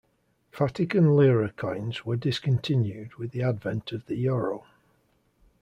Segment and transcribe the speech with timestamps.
[0.51, 4.65] Vatican lire coins were discontinued with the advent of the euro.